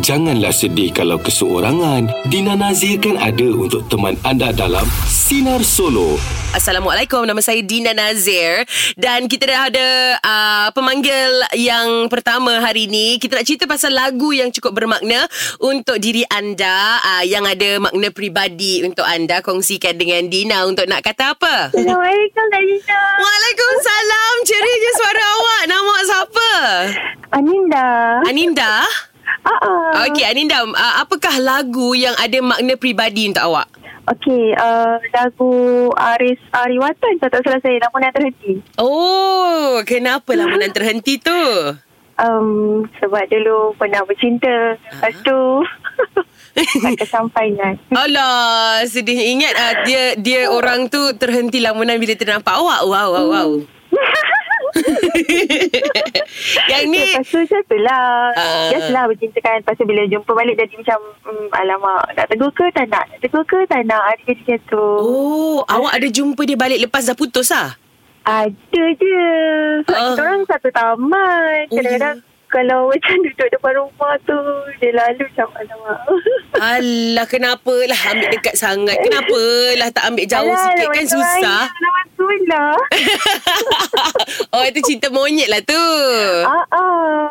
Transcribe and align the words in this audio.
Janganlah 0.00 0.50
sedih 0.50 0.90
kalau 0.96 1.20
keseorangan. 1.20 2.08
Dina 2.32 2.56
Nazir 2.56 2.96
kan 2.98 3.20
ada 3.20 3.48
untuk 3.52 3.84
teman 3.92 4.16
anda 4.24 4.48
dalam 4.50 4.88
Sinar 5.04 5.60
Solo. 5.60 6.16
Assalamualaikum, 6.56 7.22
nama 7.28 7.38
saya 7.44 7.60
Dina 7.60 7.92
Nazir 7.92 8.64
dan 8.96 9.28
kita 9.28 9.44
dah 9.44 9.60
ada 9.68 9.88
uh, 10.18 10.68
pemanggil 10.72 11.30
yang 11.60 12.08
pertama 12.08 12.64
hari 12.64 12.88
ini. 12.88 13.20
Kita 13.20 13.36
nak 13.36 13.46
cerita 13.46 13.64
pasal 13.68 13.92
lagu 13.92 14.32
yang 14.32 14.48
cukup 14.50 14.72
bermakna 14.72 15.28
untuk 15.60 16.00
diri 16.00 16.24
anda 16.32 16.98
uh, 17.04 17.24
yang 17.26 17.44
ada 17.44 17.78
makna 17.78 18.08
peribadi 18.08 18.82
untuk 18.82 19.04
anda. 19.04 19.44
Kongsikan 19.44 20.00
dengan 20.00 20.26
Dina 20.32 20.64
untuk 20.64 20.88
nak 20.88 21.04
kata 21.04 21.36
apa? 21.36 21.70
Assalamualaikum 21.70 22.44
Dina. 22.50 23.00
Waalaikumsalam. 23.20 24.34
Cerinya 24.48 24.90
suara 24.96 25.24
awak. 25.28 25.62
Nama 25.68 25.82
awak 25.84 26.02
siapa? 26.08 26.50
Aninda. 27.36 27.88
Aninda? 28.26 28.72
Ah, 29.44 29.60
uh, 29.60 30.08
Okey, 30.08 30.24
Aninda, 30.24 30.64
uh, 30.64 30.94
apakah 31.04 31.36
lagu 31.36 31.92
yang 31.92 32.16
ada 32.16 32.38
makna 32.40 32.74
peribadi 32.80 33.28
untuk 33.28 33.44
awak? 33.44 33.68
Okey, 34.04 34.52
uh, 34.56 35.00
lagu 35.16 35.52
Aris 35.96 36.40
Ariwatan 36.52 37.16
tak, 37.20 37.32
tak 37.32 37.40
salah 37.40 37.60
saya. 37.64 37.80
Namun 37.80 38.04
yang 38.04 38.14
terhenti. 38.14 38.52
Oh, 38.76 39.80
kenapa 39.88 40.36
lamunan 40.36 40.68
terhenti 40.68 41.16
tu? 41.16 41.40
Um, 42.20 42.84
sebab 43.00 43.26
dulu 43.32 43.72
pernah 43.80 44.04
bercinta. 44.04 44.76
Lepas 44.76 45.14
tu, 45.24 45.40
tak 46.54 47.00
kesampaian. 47.00 47.74
Alah, 47.96 48.84
sedih 48.84 49.16
ingat 49.16 49.54
uh, 49.56 49.74
dia 49.88 50.02
dia 50.20 50.40
orang 50.52 50.92
tu 50.92 51.00
terhenti 51.16 51.64
lamunan 51.64 51.96
bila 51.96 52.12
ternampak 52.12 52.54
awak. 52.54 52.80
Wow, 52.84 53.08
wow, 53.08 53.26
wow. 53.32 53.50
Yang 56.70 56.82
ni 56.88 57.00
Lepas 57.04 57.26
tu 57.26 57.40
tu 57.44 57.78
lah. 57.78 58.34
Ah. 58.34 58.68
Just 58.68 58.90
lah 58.90 59.06
bercinta 59.06 59.38
kan. 59.38 59.60
Lepas 59.60 59.74
tu 59.74 59.84
bila 59.84 60.02
jumpa 60.04 60.30
balik 60.30 60.56
jadi 60.56 60.74
macam, 60.76 60.98
um, 61.24 61.46
alamak, 61.52 62.02
nak 62.12 62.26
tegur 62.26 62.50
ke 62.50 62.66
tak 62.70 62.86
nak? 62.88 63.04
Nak 63.06 63.20
tegur 63.20 63.44
ke 63.44 63.58
tak 63.64 63.82
nak? 63.86 64.02
Ada 64.04 64.22
jadi 64.26 64.42
macam 64.44 64.60
tu. 64.66 64.84
Oh, 65.00 65.58
awak 65.64 65.92
ada 65.94 66.08
jumpa 66.08 66.42
dia 66.42 66.56
balik 66.56 66.80
lepas 66.80 67.04
dah 67.04 67.14
putus 67.14 67.48
ah? 67.50 67.76
Ada 68.24 68.84
je. 68.96 69.24
Sebab 69.84 69.94
Ah. 69.94 70.06
kita 70.10 70.20
orang 70.22 70.42
satu 70.48 70.68
taman. 70.72 71.58
Oh, 71.68 71.76
Kadang-kadang 71.76 72.16
ya? 72.18 72.32
Kalau 72.54 72.86
macam 72.94 73.18
duduk 73.26 73.48
depan 73.50 73.72
rumah 73.74 74.14
tu, 74.22 74.38
dia 74.78 74.94
lalu 74.94 75.26
macam, 75.26 75.48
alamak. 75.58 76.00
Alah, 76.78 77.26
kenapa 77.26 77.74
lah 77.90 78.00
ambil 78.14 78.28
dekat 78.30 78.54
sangat? 78.54 78.94
Kenapa 79.02 79.42
lah 79.74 79.90
tak 79.90 80.14
ambil 80.14 80.26
jauh 80.30 80.54
Alah, 80.54 80.62
sikit 80.70 80.88
kan 80.94 81.06
susah? 81.10 81.62
lah. 82.44 82.76
oh, 84.54 84.64
itu 84.64 84.80
cinta 84.84 85.08
monyet 85.08 85.48
lah 85.48 85.60
tu. 85.64 85.86
Ah, 86.44 86.64
ah. 86.72 87.24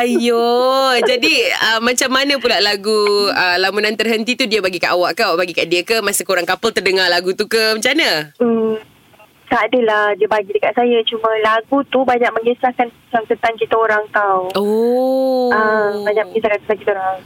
Ayo, 0.00 0.96
jadi 1.04 1.34
uh, 1.52 1.80
macam 1.80 2.10
mana 2.12 2.36
pula 2.36 2.60
lagu 2.60 3.28
uh, 3.32 3.56
Lamunan 3.60 3.96
Terhenti 3.96 4.36
tu 4.36 4.44
dia 4.44 4.60
bagi 4.60 4.80
kat 4.80 4.92
awak 4.92 5.16
ke? 5.16 5.22
Awak 5.24 5.38
bagi 5.40 5.54
kat 5.56 5.66
dia 5.68 5.82
ke? 5.84 6.00
Masa 6.04 6.24
korang 6.24 6.48
couple 6.48 6.72
terdengar 6.72 7.08
lagu 7.08 7.32
tu 7.32 7.48
ke? 7.48 7.76
Macam 7.76 7.92
mana? 7.96 8.32
Hmm, 8.36 8.76
tak 9.52 9.68
adalah 9.68 10.16
dia 10.16 10.24
bagi 10.24 10.48
dekat 10.56 10.72
saya. 10.72 11.04
Cuma 11.04 11.28
lagu 11.44 11.84
tu 11.92 12.00
banyak 12.08 12.32
mengisahkan 12.32 12.88
tentang, 12.88 13.24
tentang 13.28 13.54
kita 13.60 13.76
orang 13.76 14.00
tau. 14.08 14.48
Oh. 14.56 15.52
Ah, 15.52 15.92
banyak 16.08 16.32
mengisahkan 16.32 16.56
tentang 16.64 16.80
kita 16.80 16.90
orang. 16.96 17.20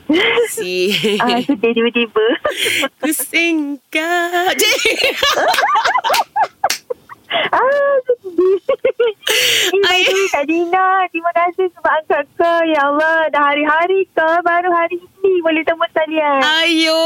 Si. 0.50 0.90
ah, 1.22 1.38
sedih 1.38 1.70
tiba-tiba. 1.70 2.26
Ku 3.06 3.14
singkat. 3.14 4.58
ah, 7.52 7.94
sedih. 8.06 8.58
Kak 10.32 10.44
Dina. 10.46 11.06
Terima 11.10 11.30
kasih 11.32 11.66
sebab 11.72 11.92
angkat 12.02 12.26
ke. 12.36 12.52
Ya 12.70 12.80
Allah, 12.84 13.30
dah 13.30 13.42
hari-hari 13.52 14.06
ke. 14.10 14.28
Baru 14.42 14.70
hari 14.70 14.96
ini 15.00 15.32
boleh 15.40 15.62
temu 15.62 15.86
talian. 15.90 16.40
Ayo, 16.62 17.00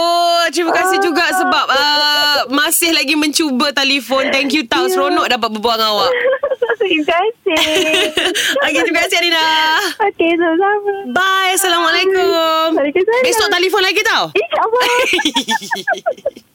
terima 0.50 0.72
kasih 0.75 0.98
Ah. 1.00 1.05
juga 1.05 1.25
sebab 1.33 1.67
uh, 1.69 2.39
masih 2.50 2.91
lagi 2.92 3.14
mencuba 3.14 3.72
telefon. 3.72 4.28
Thank 4.28 4.53
you 4.53 4.67
tau. 4.67 4.87
Ya. 4.87 4.92
Seronok 4.92 5.27
dapat 5.28 5.49
berbual 5.54 5.77
dengan 5.78 5.93
awak. 5.97 6.12
Terima 6.81 7.04
kasih. 7.06 7.60
Okey, 8.65 8.81
terima 8.83 9.04
kasih 9.04 9.21
Arina. 9.21 9.44
Okey, 10.00 10.33
sama-sama. 10.33 11.12
Bye. 11.12 11.53
Assalamualaikum. 11.53 12.72
Waalaikumsalam. 12.72 13.21
Besok 13.21 13.49
telefon 13.53 13.83
lagi 13.84 14.00
tau. 14.00 14.25
InsyaAllah. 14.33 16.49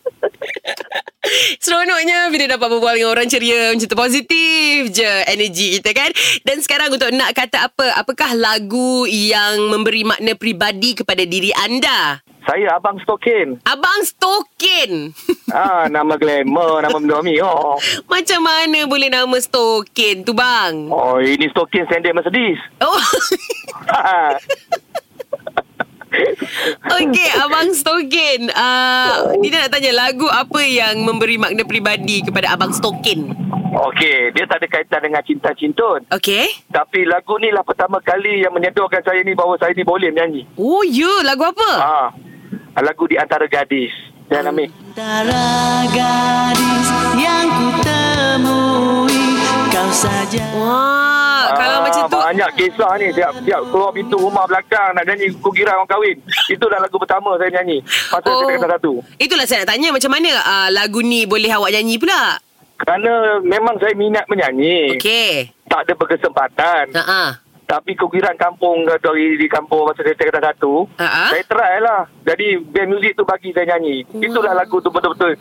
Seronoknya 1.60 2.30
bila 2.32 2.58
dapat 2.58 2.68
berbual 2.68 2.96
dengan 2.98 3.12
orang 3.12 3.28
ceria 3.28 3.72
Macam 3.74 3.88
tu 3.88 3.98
positif 3.98 4.92
je 4.92 5.12
energi 5.30 5.80
kita 5.80 5.92
kan 5.96 6.12
Dan 6.44 6.62
sekarang 6.62 6.92
untuk 6.94 7.12
nak 7.14 7.36
kata 7.36 7.72
apa 7.72 7.98
Apakah 8.00 8.36
lagu 8.36 9.04
yang 9.08 9.72
memberi 9.72 10.08
makna 10.08 10.36
peribadi 10.36 10.96
kepada 10.98 11.24
diri 11.24 11.52
anda? 11.56 12.24
Saya 12.46 12.78
Abang 12.78 13.02
Stokin. 13.02 13.58
Abang 13.66 14.06
Stokin 14.06 15.10
ah, 15.50 15.90
nama 15.90 16.14
glamour, 16.14 16.86
nama 16.86 17.02
mendomi. 17.02 17.42
Oh. 17.42 17.74
Macam 18.06 18.46
mana 18.46 18.86
boleh 18.86 19.10
nama 19.10 19.34
Stokin 19.42 20.22
tu 20.22 20.38
bang? 20.38 20.94
oh, 20.94 21.18
ini 21.18 21.50
Stokin 21.50 21.90
sendiri 21.90 22.14
Mercedes. 22.14 22.62
Oh 22.86 22.94
Okey 27.00 27.30
Abang 27.42 27.70
Stokin 27.74 28.50
uh, 28.52 29.36
Dina 29.40 29.66
nak 29.66 29.72
tanya 29.74 29.92
lagu 29.96 30.28
apa 30.30 30.62
yang 30.64 31.04
memberi 31.04 31.38
makna 31.40 31.64
peribadi 31.68 32.24
kepada 32.26 32.54
Abang 32.56 32.72
Stokin 32.72 33.34
Okey, 33.76 34.32
dia 34.32 34.48
tak 34.48 34.64
ada 34.64 34.68
kaitan 34.72 35.04
dengan 35.04 35.20
cinta 35.20 35.52
cintun. 35.52 36.08
Okey 36.08 36.48
Tapi 36.72 37.04
lagu 37.04 37.36
ni 37.44 37.52
lah 37.52 37.60
pertama 37.60 38.00
kali 38.00 38.48
yang 38.48 38.56
menyedorkan 38.56 39.04
saya 39.04 39.20
ni 39.20 39.36
bahawa 39.36 39.60
saya 39.60 39.76
ni 39.76 39.84
boleh 39.84 40.16
menyanyi. 40.16 40.48
Oh 40.56 40.80
ya 40.88 41.28
lagu 41.28 41.44
apa? 41.44 41.70
Ah, 41.76 42.08
lagu 42.80 43.04
di 43.04 43.20
antara 43.20 43.52
gadis. 43.52 43.92
Dan 44.32 44.48
Amik. 44.48 44.72
Antara 44.96 45.84
gadis 45.92 46.88
yang 47.20 47.48
ku 47.52 47.68
temui 47.84 49.25
Kau 49.76 49.92
saja 49.92 50.40
Wah, 50.56 51.52
kalau 51.52 51.84
macam 51.84 52.08
tu 52.08 52.16
Ah, 52.16 52.32
Banyak 52.32 52.50
kisah 52.56 52.96
ni 52.96 53.12
Siap, 53.12 53.44
siap 53.44 53.60
keluar 53.76 53.92
pintu 53.92 54.16
rumah 54.16 54.48
belakang 54.48 54.96
Nak 54.96 55.04
nyanyi 55.04 55.36
Ku 55.36 55.52
kira 55.52 55.76
orang 55.76 55.84
kahwin 55.92 56.16
Itulah 56.48 56.80
lagu 56.80 56.96
pertama 56.96 57.36
saya 57.36 57.52
nyanyi 57.60 57.84
Masa 57.84 58.24
oh. 58.24 58.48
saya 58.48 58.56
kata 58.56 58.68
satu 58.80 59.04
Itulah 59.20 59.44
saya 59.44 59.68
nak 59.68 59.76
tanya 59.76 59.92
macam 59.92 60.12
mana 60.16 60.32
uh, 60.32 60.70
lagu 60.72 61.04
ni 61.04 61.28
boleh 61.28 61.52
awak 61.52 61.76
nyanyi 61.76 62.00
pula? 62.00 62.40
Kerana 62.80 63.44
memang 63.44 63.76
saya 63.84 63.92
minat 64.00 64.24
menyanyi 64.32 64.96
Okey. 64.96 65.52
Tak 65.68 65.84
ada 65.84 65.94
berkesempatan 66.00 66.96
Ha 66.96 67.04
ah. 67.04 67.32
Tapi 67.68 68.00
kegiran 68.00 68.40
kampung 68.40 68.88
dari 68.88 69.36
di 69.36 69.52
kampung 69.52 69.90
masa 69.90 70.06
saya 70.06 70.14
kata 70.14 70.54
satu, 70.54 70.86
Ha-ha. 71.02 71.34
saya 71.34 71.42
try 71.50 71.82
lah. 71.82 72.06
Jadi 72.22 72.62
band 72.62 72.94
muzik 72.94 73.18
tu 73.18 73.26
bagi 73.26 73.50
saya 73.58 73.74
nyanyi. 73.74 74.06
Itulah 74.22 74.54
lagu 74.54 74.78
tu 74.86 74.94
betul-betul 74.94 75.34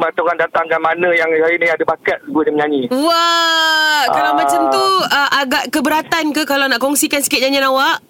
mata 0.00 0.18
orang 0.24 0.40
datangkan 0.40 0.80
mana 0.80 1.12
yang 1.12 1.28
saya 1.28 1.54
ni 1.54 1.68
ada 1.68 1.84
bakat 1.84 2.18
gue 2.24 2.42
dia 2.42 2.52
menyanyi. 2.56 2.82
Wah, 2.88 4.02
kalau 4.08 4.32
Ah. 4.32 4.38
macam 4.40 4.60
tu 4.72 4.84
uh, 5.04 5.30
agak 5.36 5.68
keberatan 5.68 6.32
ke 6.32 6.42
kalau 6.42 6.64
nak 6.64 6.80
kongsikan 6.80 7.20
sikit 7.20 7.38
nyanyian 7.38 7.68
awak? 7.68 8.00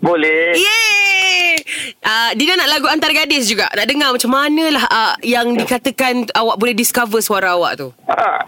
Boleh. 0.00 0.56
Yeay! 0.56 1.60
Uh, 2.00 2.30
Dina 2.36 2.56
nak 2.56 2.68
lagu 2.68 2.86
Antar 2.88 3.12
Gadis 3.12 3.48
juga. 3.48 3.68
Nak 3.72 3.88
dengar 3.88 4.12
macam 4.12 4.30
manalah 4.30 4.84
uh, 4.84 5.14
yang 5.20 5.52
dikatakan 5.52 6.28
awak 6.32 6.56
boleh 6.56 6.72
discover 6.72 7.20
suara 7.20 7.56
awak 7.56 7.76
tu. 7.76 7.88
Ha. 8.08 8.44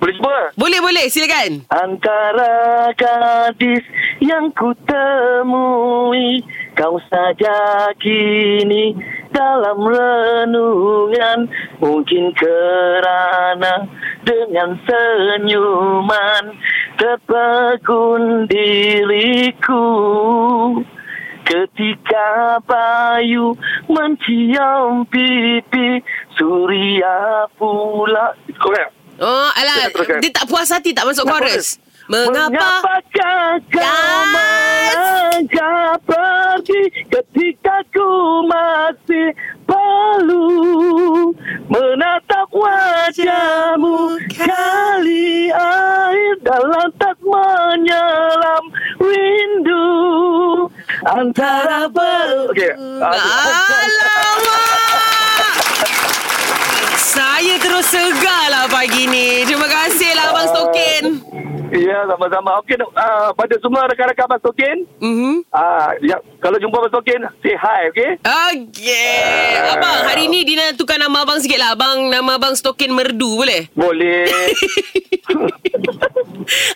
Boleh 0.00 0.14
cuba? 0.20 0.36
Boleh, 0.56 0.80
boleh. 0.80 1.04
Silakan. 1.08 1.64
Antara 1.68 2.52
gadis 2.92 3.84
yang 4.20 4.52
ku 4.52 4.76
temui 4.84 6.44
Kau 6.74 6.98
saja 7.06 7.88
kini 7.96 8.92
dalam 9.34 9.78
renungan. 9.82 11.50
Mungkin 11.82 12.30
kerana 12.38 13.84
dengan 14.22 14.78
senyuman 14.86 16.54
Terpegun 16.94 18.46
diriku. 18.46 19.86
Ketika 21.44 22.56
bayu 22.64 23.52
mencium 23.84 25.04
pipi 25.04 26.00
Suria 26.38 27.44
pula. 27.60 28.32
Oh, 29.20 29.48
alah. 29.52 29.92
Dia 30.24 30.32
tak 30.32 30.48
puas 30.48 30.72
hati 30.72 30.96
tak 30.96 31.04
masuk 31.04 31.28
chorus. 31.28 31.83
Mengapa? 32.04 33.00
Kau 33.72 34.20
melangkah 34.28 35.96
pergi 36.04 36.82
ketika 37.08 37.80
ku 37.96 38.44
masih 38.44 39.32
perlu 39.64 41.32
menatap 41.72 42.52
wajahmu 42.52 44.20
kali 44.36 45.48
air 45.48 46.36
dalam 46.44 46.92
tak 47.00 47.16
menyelam 47.24 48.64
rindu 49.00 49.88
antara 51.08 51.88
ber... 51.88 52.52
Okay. 52.52 52.76
Alamak! 53.00 53.64
Saya 57.00 57.56
terus 57.62 57.88
segar 57.88 58.52
lah 58.52 58.68
pagi 58.68 59.08
ni. 59.08 59.48
Terima 59.48 59.70
kasih 59.70 60.12
lah 60.12 60.34
Abang 60.34 60.48
Stokin. 60.52 61.04
Ya, 61.84 62.08
sama-sama. 62.08 62.56
Okey, 62.58 62.80
uh, 62.80 63.28
pada 63.32 63.54
semua 63.60 63.84
rakan-rakan 63.84 64.24
Abang 64.24 64.40
Stokin, 64.40 64.76
Mhm. 64.98 65.44
uh, 65.46 65.90
ya, 66.00 66.16
kalau 66.40 66.56
jumpa 66.56 66.80
Abang 66.80 66.88
Stokin, 66.90 67.20
say 67.38 67.52
hi, 67.54 67.92
okey? 67.92 68.10
Okey. 68.24 69.20
Abang, 69.70 69.98
hari 70.08 70.24
ni 70.26 70.42
Dina 70.42 70.72
tukar 70.72 70.96
nama 70.96 71.20
abang 71.20 71.36
sikit 71.38 71.60
lah. 71.60 71.76
Abang, 71.76 72.08
nama 72.08 72.40
abang 72.40 72.56
Stokin 72.56 72.88
Merdu 72.88 73.36
boleh? 73.36 73.68
Boleh. 73.74 74.24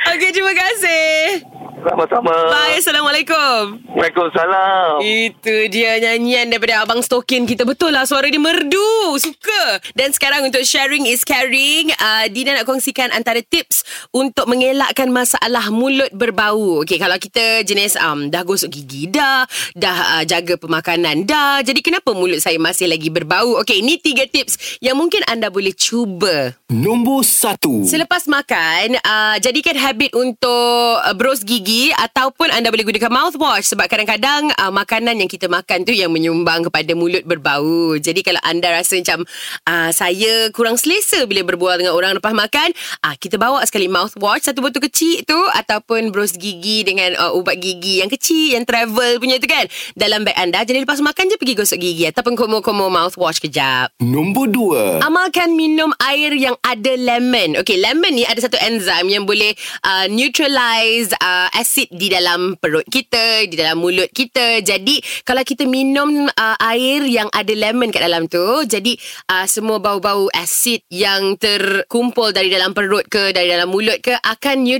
Okey, 0.08 0.30
terima 0.30 0.52
kasih. 0.52 1.44
Sama-sama. 1.78 2.34
Bye. 2.50 2.82
Assalamualaikum. 2.82 3.78
Waalaikumsalam. 3.94 4.98
Itu 4.98 5.70
dia 5.70 5.94
nyanyian 5.96 6.50
daripada 6.50 6.82
Abang 6.82 6.98
Stokin 6.98 7.46
kita. 7.46 7.62
Betul 7.62 7.94
lah 7.94 8.02
suara 8.02 8.26
dia 8.26 8.40
merdu. 8.40 9.14
Suka. 9.16 9.78
Dan 9.94 10.10
sekarang 10.10 10.42
untuk 10.42 10.66
sharing 10.66 11.06
is 11.06 11.22
caring. 11.22 11.94
Uh, 11.94 12.26
Dina 12.28 12.58
nak 12.58 12.66
kongsikan 12.66 13.14
antara 13.14 13.38
tips 13.40 13.86
untuk 14.10 14.50
mengelakkan 14.98 15.14
masalah 15.14 15.70
mulut 15.70 16.10
berbau. 16.10 16.82
Okay, 16.82 16.98
kalau 16.98 17.14
kita 17.22 17.62
jenis 17.62 17.94
um, 18.02 18.34
dah 18.34 18.42
gosok 18.42 18.66
gigi 18.66 19.06
dah, 19.06 19.46
dah 19.78 20.18
uh, 20.18 20.24
jaga 20.26 20.58
pemakanan 20.58 21.22
dah. 21.22 21.62
Jadi 21.62 21.86
kenapa 21.86 22.10
mulut 22.18 22.42
saya 22.42 22.58
masih 22.58 22.90
lagi 22.90 23.06
berbau? 23.06 23.62
Okay, 23.62 23.78
ini 23.78 24.02
tiga 24.02 24.26
tips 24.26 24.82
yang 24.82 24.98
mungkin 24.98 25.22
anda 25.30 25.54
boleh 25.54 25.70
cuba. 25.70 26.50
Nombor 26.66 27.22
satu. 27.22 27.86
Selepas 27.86 28.26
makan, 28.26 28.98
uh, 28.98 29.38
jadikan 29.38 29.78
habit 29.78 30.10
untuk 30.18 30.98
uh, 30.98 31.14
bros 31.14 31.46
gigi 31.46 31.94
ataupun 31.94 32.50
anda 32.50 32.74
boleh 32.74 32.82
gunakan 32.82 33.12
mouthwash 33.14 33.70
sebab 33.70 33.86
kadang-kadang 33.86 34.50
uh, 34.58 34.74
makanan 34.74 35.14
yang 35.22 35.30
kita 35.30 35.46
makan 35.46 35.86
tu 35.86 35.94
yang 35.94 36.10
menyumbang 36.10 36.66
kepada 36.66 36.90
mulut 36.98 37.22
berbau. 37.22 37.94
Jadi 38.02 38.26
kalau 38.26 38.42
anda 38.42 38.74
rasa 38.74 38.98
macam 38.98 39.22
uh, 39.62 39.94
saya 39.94 40.50
kurang 40.50 40.74
selesa 40.74 41.22
bila 41.30 41.46
berbual 41.46 41.78
dengan 41.78 41.94
orang 41.94 42.18
lepas 42.18 42.34
makan, 42.34 42.74
uh, 43.06 43.14
kita 43.14 43.38
bawa 43.38 43.62
sekali 43.62 43.86
mouthwash 43.86 44.42
satu 44.42 44.58
botol 44.58 44.87
kecil 44.88 45.22
tu 45.28 45.36
ataupun 45.36 46.08
bros 46.08 46.32
gigi 46.34 46.82
dengan 46.82 47.12
uh, 47.20 47.36
ubat 47.36 47.60
gigi 47.60 48.00
yang 48.00 48.08
kecil 48.08 48.56
yang 48.56 48.64
travel 48.64 49.20
punya 49.20 49.36
tu 49.36 49.46
kan 49.46 49.68
dalam 49.92 50.24
beg 50.24 50.34
anda. 50.40 50.64
Jadi 50.64 50.82
lepas 50.82 51.04
makan 51.04 51.28
je 51.28 51.36
pergi 51.36 51.54
gosok 51.54 51.78
gigi 51.78 52.08
ataupun 52.08 52.34
komo-komo 52.34 52.88
mouthwash 52.88 53.38
kejap. 53.38 53.92
Nombor 54.00 54.48
dua. 54.48 55.04
Amalkan 55.04 55.52
minum 55.52 55.92
air 56.08 56.32
yang 56.32 56.56
ada 56.64 56.92
lemon. 56.96 57.60
Okay, 57.60 57.76
lemon 57.76 58.14
ni 58.14 58.24
ada 58.24 58.40
satu 58.40 58.56
enzim 58.64 59.10
yang 59.10 59.28
boleh 59.28 59.52
uh, 59.84 60.06
neutralize 60.08 61.12
uh, 61.18 61.52
acid 61.52 61.90
di 61.92 62.08
dalam 62.08 62.54
perut 62.56 62.86
kita, 62.88 63.44
di 63.44 63.58
dalam 63.58 63.82
mulut 63.82 64.08
kita. 64.14 64.62
Jadi, 64.62 65.02
kalau 65.26 65.42
kita 65.42 65.66
minum 65.66 66.30
uh, 66.30 66.56
air 66.72 67.04
yang 67.04 67.28
ada 67.34 67.52
lemon 67.52 67.90
kat 67.90 68.06
dalam 68.06 68.30
tu, 68.30 68.64
jadi 68.64 68.94
uh, 69.28 69.44
semua 69.44 69.82
bau-bau 69.82 70.30
acid 70.32 70.80
yang 70.88 71.34
terkumpul 71.36 72.30
dari 72.30 72.48
dalam 72.48 72.72
perut 72.72 73.04
ke, 73.10 73.34
dari 73.34 73.50
dalam 73.50 73.68
mulut 73.68 73.98
ke 73.98 74.14
akan 74.14 74.62
neutralize 74.62 74.77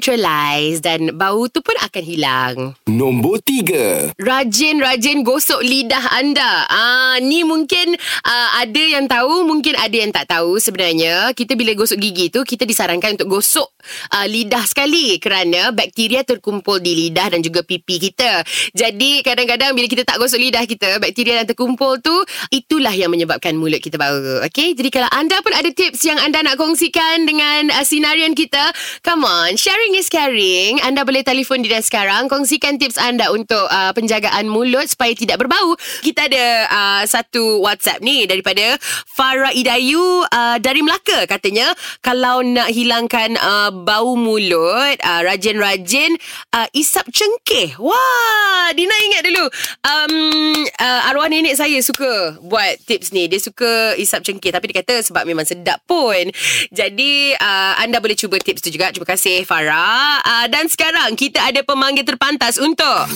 dan 0.79 1.19
bau 1.19 1.51
tu 1.51 1.59
pun 1.59 1.75
akan 1.75 2.05
hilang. 2.07 2.57
Nombor 2.87 3.43
tiga. 3.43 4.15
Rajin-rajin 4.17 5.27
gosok 5.27 5.61
lidah 5.61 6.15
anda. 6.15 6.65
Ah, 6.71 7.17
ni 7.19 7.43
mungkin 7.43 7.99
uh, 8.25 8.49
ada 8.63 8.83
yang 8.83 9.11
tahu, 9.11 9.43
mungkin 9.43 9.75
ada 9.75 9.93
yang 9.93 10.15
tak 10.15 10.31
tahu 10.31 10.63
sebenarnya. 10.63 11.35
Kita 11.35 11.59
bila 11.59 11.75
gosok 11.75 11.99
gigi 11.99 12.31
tu, 12.31 12.47
kita 12.47 12.63
disarankan 12.63 13.19
untuk 13.19 13.41
gosok 13.41 13.69
uh, 14.15 14.27
lidah 14.29 14.65
sekali 14.65 15.19
kerana 15.19 15.75
bakteria 15.75 16.23
terkumpul 16.23 16.79
di 16.79 17.07
lidah 17.07 17.35
dan 17.35 17.41
juga 17.43 17.65
pipi 17.65 17.99
kita. 17.99 18.43
Jadi 18.73 19.25
kadang-kadang 19.27 19.75
bila 19.75 19.87
kita 19.91 20.07
tak 20.07 20.21
gosok 20.21 20.39
lidah 20.39 20.65
kita, 20.65 21.01
bakteria 21.03 21.43
yang 21.43 21.49
terkumpul 21.49 21.99
tu 22.01 22.15
itulah 22.53 22.93
yang 22.93 23.11
menyebabkan 23.11 23.57
mulut 23.57 23.81
kita 23.83 23.97
bau. 23.99 24.45
Okey, 24.47 24.77
jadi 24.79 24.89
kalau 24.93 25.11
anda 25.13 25.41
pun 25.43 25.53
ada 25.53 25.69
tips 25.73 26.05
yang 26.07 26.19
anda 26.21 26.41
nak 26.45 26.61
kongsikan 26.61 27.25
dengan 27.27 27.73
uh, 27.75 27.85
sinarian 27.85 28.33
kita, 28.37 28.71
come 29.03 29.25
on, 29.25 29.57
sharing 29.59 29.88
is 29.95 30.11
caring. 30.11 30.83
Anda 30.83 31.07
boleh 31.07 31.23
telefon 31.23 31.63
Dina 31.63 31.79
sekarang, 31.79 32.27
kongsikan 32.27 32.77
tips 32.77 32.99
anda 32.99 33.31
untuk 33.31 33.65
uh, 33.71 33.95
penjagaan 33.95 34.51
mulut 34.51 34.91
supaya 34.91 35.15
tidak 35.15 35.39
berbau. 35.41 35.79
Kita 36.03 36.27
ada 36.27 36.47
uh, 36.67 37.03
satu 37.07 37.63
WhatsApp 37.63 38.03
ni 38.03 38.27
daripada 38.27 38.75
Farah 39.15 39.55
Idayu 39.55 40.27
uh, 40.27 40.59
dari 40.59 40.83
Melaka 40.83 41.31
katanya 41.31 41.71
kalau 42.03 42.43
nak 42.43 42.75
hilangkan 42.75 43.39
uh, 43.39 43.71
bau 43.71 44.19
mulut, 44.19 44.99
uh, 44.99 45.21
rajin-rajin 45.23 46.19
uh, 46.53 46.67
isap 46.75 47.07
cengkeh. 47.15 47.79
Wah, 47.79 48.75
Dina 48.75 48.97
ingat 49.13 49.23
dulu. 49.31 49.45
Um, 49.87 50.13
uh, 50.83 51.09
arwah 51.09 51.31
nenek 51.31 51.55
saya 51.55 51.79
suka 51.79 52.37
buat 52.43 52.83
tips 52.83 53.15
ni. 53.15 53.31
Dia 53.31 53.39
suka 53.39 53.95
isap 53.95 54.27
cengkeh 54.27 54.51
tapi 54.51 54.75
dia 54.75 54.83
kata 54.83 55.07
sebab 55.07 55.23
memang 55.23 55.47
sedap 55.47 55.79
pun. 55.87 56.27
Jadi 56.75 57.39
uh, 57.39 57.79
anda 57.79 58.03
boleh 58.03 58.19
cuba 58.19 58.43
tips 58.43 58.67
tu 58.67 58.75
juga. 58.75 58.91
Terima 58.91 59.07
kasih 59.07 59.47
Farah. 59.47 59.78
Uh, 59.79 60.47
dan 60.51 60.67
sekarang 60.67 61.15
kita 61.15 61.39
ada 61.39 61.63
pemanggil 61.63 62.03
terpantas 62.03 62.59
untuk 62.59 63.07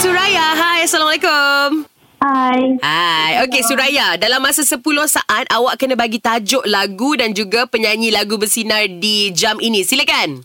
Suraya. 0.00 0.46
Hai, 0.56 0.88
Assalamualaikum. 0.88 1.84
Hai. 2.16 2.80
Hai. 2.80 3.30
Okey 3.44 3.60
Suraya, 3.60 4.16
dalam 4.16 4.40
masa 4.40 4.64
10 4.64 4.80
saat 5.04 5.44
awak 5.52 5.76
kena 5.76 6.00
bagi 6.00 6.16
tajuk 6.16 6.64
lagu 6.64 7.12
dan 7.12 7.36
juga 7.36 7.68
penyanyi 7.68 8.08
lagu 8.08 8.40
bersinar 8.40 8.88
di 8.88 9.28
jam 9.36 9.60
ini. 9.60 9.84
Silakan. 9.84 10.40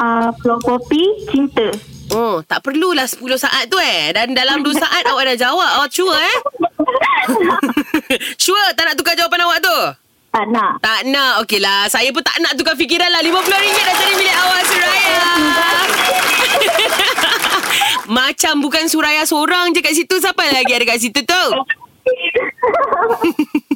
Uh, 0.00 0.32
Pulau 0.40 0.56
Kopi, 0.64 1.28
Cinta. 1.28 1.68
Oh, 2.16 2.40
tak 2.40 2.64
perlulah 2.64 3.04
10 3.04 3.20
saat 3.36 3.68
tu 3.68 3.76
eh. 3.76 4.08
Dan 4.16 4.32
dalam 4.32 4.64
2 4.64 4.72
saat 4.72 5.04
awak 5.04 5.28
dah 5.28 5.36
jawab. 5.36 5.68
Awak 5.84 5.90
sure 5.92 6.16
eh? 6.16 6.36
sure 8.42 8.72
tak 8.72 8.88
nak 8.88 8.96
tukar 8.96 9.12
jawapan 9.20 9.44
awak 9.44 9.60
tu? 9.60 10.01
Tak 10.32 10.48
nak. 10.48 10.80
Tak 10.80 11.04
nak. 11.12 11.44
Okeylah. 11.44 11.92
Saya 11.92 12.08
pun 12.08 12.24
tak 12.24 12.40
nak 12.40 12.56
tukar 12.56 12.72
fikiran 12.72 13.04
lah. 13.12 13.20
RM50 13.20 13.52
dah 13.52 13.96
jadi 14.00 14.14
milik 14.16 14.36
awak 14.40 14.62
Suraya. 14.64 15.28
Macam 18.16 18.54
bukan 18.64 18.88
Suraya 18.88 19.28
seorang 19.28 19.76
je 19.76 19.84
kat 19.84 19.92
situ. 19.92 20.16
Siapa 20.16 20.40
lagi 20.48 20.72
ada 20.72 20.88
kat 20.88 21.04
situ 21.04 21.20
tu? 21.20 21.44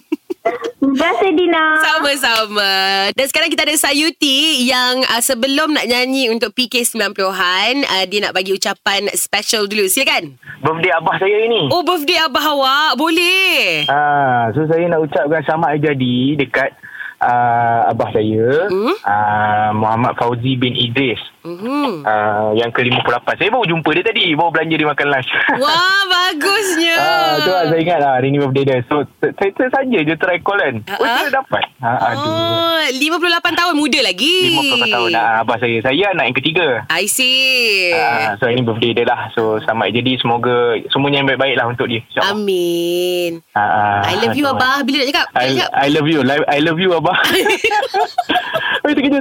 Terima 0.77 1.13
kasih 1.13 1.31
Dina. 1.33 1.65
Sama-sama. 1.79 2.71
Dan 3.13 3.27
sekarang 3.27 3.49
kita 3.49 3.63
ada 3.63 3.77
Sayuti 3.77 4.39
yang 4.65 5.03
uh, 5.05 5.19
sebelum 5.19 5.73
nak 5.73 5.85
nyanyi 5.85 6.29
untuk 6.29 6.53
PK 6.53 6.87
90-an, 6.87 7.75
uh, 7.83 8.05
dia 8.05 8.21
nak 8.21 8.33
bagi 8.33 8.53
ucapan 8.53 9.11
special 9.13 9.67
dulu. 9.67 9.87
Silakan. 9.87 10.39
birthday 10.59 10.93
abah 10.93 11.17
saya 11.17 11.37
ini. 11.43 11.69
Oh, 11.69 11.83
birthday 11.83 12.19
abah 12.19 12.47
awak. 12.49 12.91
Boleh. 12.97 13.85
Ah, 13.87 14.49
so 14.53 14.65
saya 14.65 14.87
nak 14.87 15.03
ucapkan 15.03 15.43
selamat 15.43 15.69
hari 15.69 15.81
jadi 15.85 16.15
dekat 16.39 16.71
uh, 17.19 17.91
abah 17.91 18.11
saya, 18.11 18.47
Hmm? 18.67 18.95
uh, 18.97 19.71
Muhammad 19.75 20.15
Fauzi 20.17 20.55
bin 20.55 20.73
Idris. 20.73 21.21
Uh, 21.47 22.51
yang 22.59 22.75
ke-58. 22.75 23.39
Saya 23.39 23.49
baru 23.55 23.65
jumpa 23.71 23.91
dia 23.95 24.03
tadi. 24.03 24.35
Baru 24.35 24.51
belanja 24.51 24.75
dia 24.75 24.89
makan 24.91 25.07
lunch. 25.15 25.31
Wah, 25.63 26.03
bagusnya. 26.11 26.97
Ah, 26.99 27.35
tu 27.39 27.51
lah 27.55 27.65
saya 27.71 27.81
ingat 27.81 27.99
lah 28.03 28.11
hari 28.19 28.35
ni 28.35 28.43
birthday 28.43 28.65
dia. 28.67 28.79
So, 28.91 29.07
saya 29.23 29.69
saja 29.71 29.99
je 30.03 30.15
try 30.19 30.43
call 30.43 30.59
kan. 30.59 30.83
Ah, 30.91 30.99
Oh, 30.99 31.07
saya 31.07 31.31
dapat. 31.39 31.63
Ah, 31.79 31.99
aduh. 32.11 32.27
Oh, 32.27 32.83
58 32.91 33.61
tahun 33.63 33.75
muda 33.79 34.01
lagi. 34.03 34.35
50 34.59 34.91
tahun 34.91 35.11
ah, 35.15 35.47
abah 35.47 35.57
saya. 35.63 35.77
Saya 35.87 36.05
anak 36.11 36.25
yang 36.35 36.37
ketiga. 36.43 36.67
I 36.91 37.07
see. 37.07 37.95
Ah, 37.95 38.35
so 38.43 38.51
hari 38.51 38.59
ni 38.59 38.67
birthday 38.67 38.91
dia 38.91 39.07
lah. 39.07 39.31
So 39.39 39.63
selamat 39.63 39.95
jadi. 39.95 40.19
Semoga 40.19 40.83
semuanya 40.91 41.23
yang 41.23 41.29
baik-baik 41.31 41.55
lah 41.55 41.67
untuk 41.71 41.87
dia. 41.87 42.03
InsyaAllah. 42.11 42.35
Amin. 42.35 43.33
Ah, 43.55 44.03
I 44.03 44.15
love 44.19 44.35
you, 44.35 44.47
lah. 44.51 44.59
Abah. 44.59 44.77
Bila 44.83 44.97
nak 44.99 45.09
cakap? 45.15 45.27
I, 45.39 45.47
cakap? 45.55 45.71
I 45.71 45.89
love 45.95 46.09
you. 46.11 46.19
I 46.27 46.59
love 46.59 46.79
you, 46.83 46.91
Abah. 46.91 47.19
Oi, 48.87 48.95
terkejut, 48.95 49.19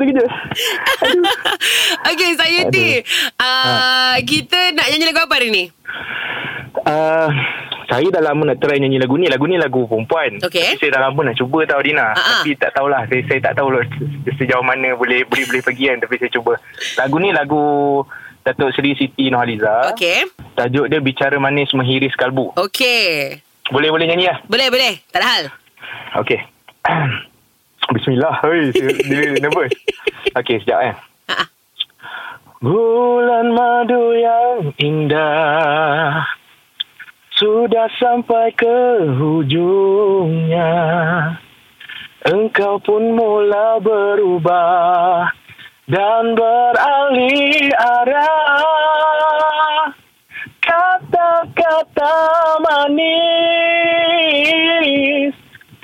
Okay, 2.16 2.32
Sayuti. 2.34 2.88
Uh, 3.36 4.16
kita 4.24 4.72
nak 4.72 4.88
nyanyi 4.88 5.06
lagu 5.06 5.20
apa 5.22 5.36
hari 5.36 5.52
ni? 5.52 5.64
Uh, 6.82 7.30
saya 7.86 8.08
dah 8.10 8.24
lama 8.24 8.48
nak 8.48 8.58
try 8.58 8.80
nyanyi 8.80 8.98
lagu 8.98 9.16
ni. 9.16 9.28
Lagu 9.28 9.46
ni 9.46 9.56
lagu 9.56 9.84
perempuan. 9.84 10.40
Okey. 10.40 10.64
Tapi 10.66 10.80
saya 10.80 10.96
dah 10.96 11.02
lama 11.06 11.20
nak 11.22 11.36
cuba 11.36 11.60
tau, 11.66 11.80
Dina. 11.80 12.08
Ah, 12.08 12.16
ah. 12.16 12.24
Tapi 12.40 12.56
tak 12.56 12.72
tahulah. 12.72 13.04
Saya, 13.06 13.22
saya 13.26 13.40
tak 13.42 13.54
tahu 13.56 13.70
lah 13.70 13.84
se- 13.86 14.36
sejauh 14.36 14.64
mana 14.64 14.96
boleh 14.96 15.22
boleh, 15.24 15.46
boleh 15.46 15.62
pergi 15.62 15.92
kan. 15.92 15.98
Tapi 16.00 16.16
saya 16.18 16.32
cuba. 16.32 16.54
Lagu 16.96 17.16
ni 17.18 17.30
lagu 17.30 17.64
Datuk 18.42 18.72
Seri 18.72 18.96
Siti 18.96 19.28
Nurhaliza. 19.28 19.92
Okay. 19.92 20.24
Tajuk 20.56 20.88
dia 20.88 21.00
Bicara 21.00 21.36
Manis 21.36 21.74
Menghiris 21.74 22.16
Kalbu. 22.16 22.56
Okay. 22.56 23.42
Boleh-boleh 23.68 24.06
nyanyi 24.06 24.30
lah. 24.30 24.38
Boleh, 24.46 24.70
boleh. 24.70 24.94
Tak 25.10 25.20
ada 25.20 25.28
hal. 25.28 25.44
Okey. 26.22 26.40
Bismillah. 27.94 28.40
Hei, 28.42 28.70
saya- 28.72 28.98
dia 29.00 29.20
nervous. 29.38 29.74
Okey, 30.40 30.58
sekejap 30.60 30.80
eh. 30.84 30.96
Bulan 32.66 33.54
madu 33.54 34.18
yang 34.18 34.74
indah 34.82 36.26
Sudah 37.38 37.86
sampai 38.02 38.50
ke 38.58 39.06
hujungnya. 39.22 40.74
Engkau 42.26 42.82
pun 42.82 43.14
mula 43.14 43.78
berubah 43.86 45.30
Dan 45.86 46.34
beralih 46.34 47.70
arah. 47.78 48.34
Kata-kata 50.58 52.18
manis 52.66 53.78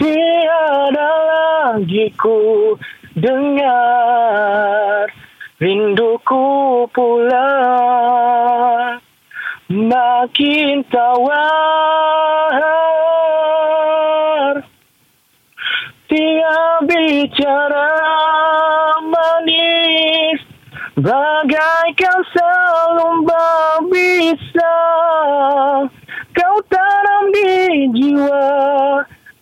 Tiada 0.01 1.13
lagi 1.29 2.09
ku 2.17 2.73
dengar 3.13 5.05
rinduku 5.61 6.89
pula 6.89 7.53
makin 9.69 10.81
tawar. 10.89 11.37
Dia 16.11 16.83
bicara 16.83 17.93
manis 19.07 20.41
Bagaikan 21.01 22.19
selumba 22.29 23.79
bisa. 23.89 24.75
Kau 26.35 26.57
tanam 26.69 27.23
di 27.31 27.89
jiwa 27.95 28.43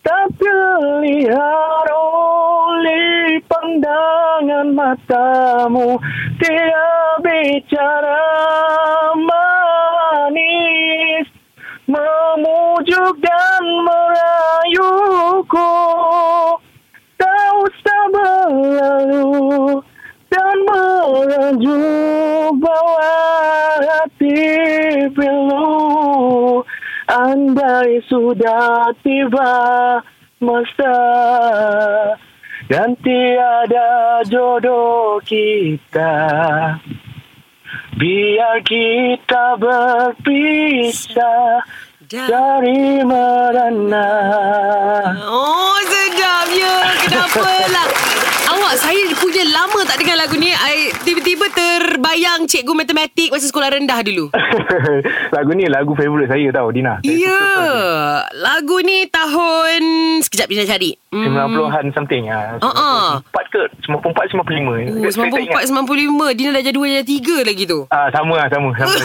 Terlihat 0.10 1.88
oleh 1.94 3.38
pandangan 3.46 4.74
matamu. 4.74 6.02
Dia 6.42 6.90
bicara 7.22 8.26
sudah 28.10 28.90
tiba 29.06 29.54
masa 30.42 30.98
Dan 32.70 32.94
tiada 33.02 34.22
jodoh 34.30 35.18
kita. 35.26 36.14
Biar 37.98 38.62
kita 38.66 39.58
berpisah 39.58 41.66
dari 42.10 43.06
merana. 43.06 44.10
Oh 45.26 45.78
sedapnya 45.86 46.74
Kenapalah 47.06 47.88
Awak 48.50 48.76
saya 48.82 49.14
punya 49.18 49.44
lama 49.50 49.82
tak 49.86 49.98
dengar 50.02 50.18
lagu 50.26 50.38
ni 50.38 50.49
Cikgu 52.50 52.74
matematik 52.76 53.30
Masa 53.30 53.46
sekolah 53.46 53.70
rendah 53.70 54.02
dulu 54.02 54.34
lagu 55.36 55.52
ni 55.54 55.66
lagu 55.66 55.94
favourite 55.94 56.26
saya 56.26 56.50
tau 56.50 56.68
Dina. 56.70 56.98
Ya 57.00 57.30
suka 57.30 57.70
Lagu 58.36 58.82
ni 58.82 59.06
tahun 59.06 59.82
Sekejap 60.20 60.48
Dina 60.48 60.66
cari 60.66 60.98
Hmm. 61.10 61.26
90-an 61.26 61.90
something 61.90 62.30
ah. 62.30 62.62
Ah. 62.62 63.18
94 63.34 63.50
ke? 63.50 63.62
94 63.82 64.30
95. 64.30 64.94
Oh, 65.02 65.10
94, 65.10 65.66
95 65.66 66.38
Dina 66.38 66.50
dah 66.52 66.62
jadi 66.62 66.76
2 66.76 66.86
jadi 66.96 67.06
3 67.42 67.50
lagi 67.50 67.64
tu 67.66 67.80
Ah 67.90 68.10
sama 68.10 68.34
lah 68.36 68.46
sama 68.46 68.70
sama. 68.76 68.94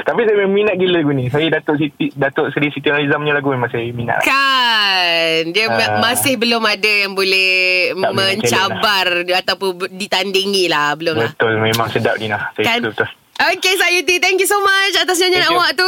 Tapi 0.00 0.20
saya 0.22 0.36
memang 0.36 0.54
minat 0.54 0.74
gila 0.76 0.92
lagu 0.96 1.10
ni. 1.10 1.26
Saya 1.26 1.50
Datuk 1.50 1.76
Siti 1.76 2.10
Datuk 2.12 2.50
Seri 2.50 2.70
Siti 2.70 2.86
Nurhalizam 2.86 3.20
punya 3.20 3.34
lagu 3.34 3.48
memang 3.50 3.66
saya 3.68 3.90
minat. 3.90 4.22
Kan 4.22 5.50
Dia 5.50 5.66
Ah. 5.68 5.98
masih 6.00 6.34
belum 6.36 6.62
ada 6.62 6.86
yang 7.00 7.12
boleh 7.12 7.50
Mencabar 7.94 9.06
Ataupun 9.26 9.70
ber- 9.76 9.90
ditandingi 9.90 10.66
lah 10.66 10.94
Belum 10.94 11.18
lah 11.18 11.27
Betul 11.30 11.58
memang 11.58 11.88
sedap 11.88 12.16
Dina. 12.16 12.50
Saya 12.54 12.64
Kan? 12.64 12.78
suka 12.80 12.90
betul. 12.94 13.08
Okay 13.38 13.74
Sayuti 13.76 14.18
Thank 14.18 14.42
you 14.42 14.48
so 14.48 14.58
much 14.58 14.98
Atas 14.98 15.18
nyanyian 15.18 15.46
awak 15.48 15.74
tu. 15.74 15.86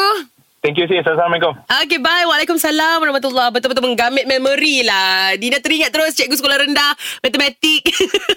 Thank 0.60 0.76
you 0.76 0.84
sis. 0.84 1.00
Assalamualaikum. 1.00 1.56
Okay 1.72 1.96
bye. 1.96 2.28
Waalaikumsalam. 2.28 3.00
Warahmatullahi 3.00 3.48
Betul-betul 3.48 3.80
menggamit 3.80 4.28
memori 4.28 4.84
lah. 4.84 5.32
Dina 5.40 5.56
teringat 5.56 5.88
terus 5.88 6.12
Cikgu 6.12 6.36
sekolah 6.36 6.60
rendah. 6.60 6.92
Matematik. 7.24 7.80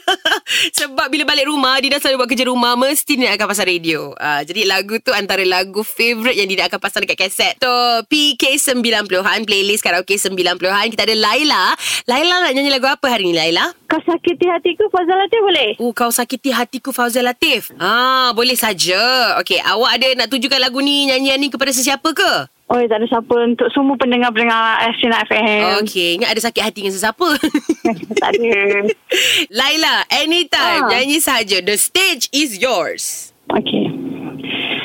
Sebab 0.80 1.12
bila 1.12 1.28
balik 1.28 1.52
rumah 1.52 1.84
Dina 1.84 2.00
selalu 2.00 2.24
buat 2.24 2.30
kerja 2.32 2.48
rumah. 2.48 2.80
Mesti 2.80 3.20
Dina 3.20 3.36
akan 3.36 3.44
pasang 3.44 3.68
radio. 3.68 4.16
Uh, 4.16 4.40
Jadi 4.40 4.64
lagu 4.64 5.04
tu 5.04 5.12
Antara 5.12 5.44
lagu 5.44 5.84
favourite 5.84 6.40
Yang 6.40 6.48
Dina 6.56 6.64
akan 6.72 6.80
pasang 6.80 7.04
dekat 7.04 7.28
kaset 7.28 7.60
So 7.60 7.68
PK90-an 8.08 9.44
Playlist 9.44 9.84
karaoke 9.84 10.16
90-an 10.16 10.96
Kita 10.96 11.04
ada 11.04 11.16
Laila. 11.20 11.76
Laila 12.08 12.40
nak 12.40 12.56
nyanyi 12.56 12.72
lagu 12.72 12.88
apa 12.88 13.04
hari 13.12 13.28
ni 13.28 13.36
Laila? 13.36 13.68
Kau 13.94 14.02
sakiti 14.02 14.50
hatiku 14.50 14.90
Fazal 14.90 15.22
Latif 15.22 15.38
boleh? 15.40 15.70
Oh, 15.78 15.94
kau 15.94 16.10
sakiti 16.10 16.50
hatiku 16.50 16.90
Fauzal 16.90 17.30
Latif. 17.30 17.70
Ah, 17.78 18.34
boleh 18.34 18.58
saja. 18.58 18.98
Okey, 19.38 19.62
awak 19.62 20.02
ada 20.02 20.08
nak 20.18 20.34
tujukan 20.34 20.58
lagu 20.58 20.82
ni, 20.82 21.06
nyanyian 21.06 21.38
ni 21.38 21.54
kepada 21.54 21.70
sesiapa 21.70 22.10
ke? 22.10 22.32
Oh, 22.66 22.82
tak 22.82 22.98
ada 22.98 23.06
siapa 23.06 23.36
untuk 23.46 23.70
semua 23.70 23.94
pendengar-pendengar 23.94 24.82
Sinar 24.98 25.30
FM. 25.30 25.86
Okey, 25.86 26.18
ingat 26.18 26.34
ada 26.34 26.42
sakit 26.42 26.64
hati 26.66 26.80
dengan 26.82 26.98
sesiapa. 26.98 27.28
tak 28.18 28.34
ada. 28.34 28.58
Laila, 29.62 29.96
anytime, 30.10 30.82
Ah. 30.82 30.90
nyanyi 30.90 31.22
saja. 31.22 31.62
The 31.62 31.78
stage 31.78 32.34
is 32.34 32.58
yours. 32.58 33.30
Okey. 33.54 33.94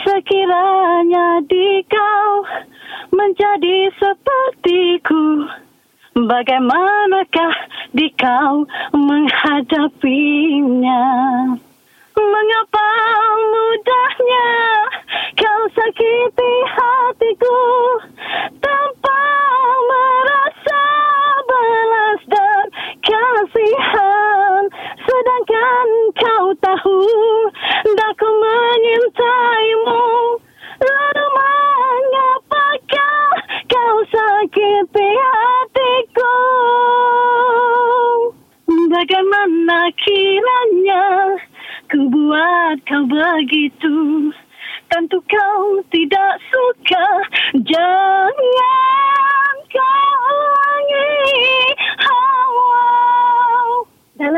Sekiranya 0.04 1.40
di 1.48 1.80
kau 1.88 2.44
menjadi 3.08 3.88
sepertiku, 3.96 5.48
bagaimanakah 6.26 7.54
di 7.94 8.10
kau 8.18 8.66
menghadapinya? 8.96 11.04
Mengapa 12.18 12.90
mudahnya 13.38 14.50
kau 15.38 15.62
sakiti 15.70 16.52
hatiku 16.66 17.57